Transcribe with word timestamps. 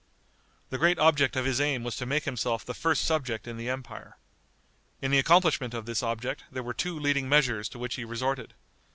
The 0.71 0.79
great 0.79 0.97
object 0.97 1.35
of 1.35 1.45
his 1.45 1.61
aim 1.61 1.83
was 1.83 1.95
to 1.97 2.07
make 2.07 2.23
himself 2.23 2.65
the 2.65 2.73
first 2.73 3.03
subject 3.03 3.47
in 3.47 3.55
the 3.57 3.69
empire. 3.69 4.17
In 4.99 5.11
the 5.11 5.19
accomplishment 5.19 5.75
of 5.75 5.85
this 5.85 6.01
object 6.01 6.43
there 6.51 6.63
were 6.63 6.73
two 6.73 6.97
leading 6.97 7.29
measures 7.29 7.69
to 7.69 7.77
which 7.77 7.97
he 7.97 8.03
resorted. 8.03 8.55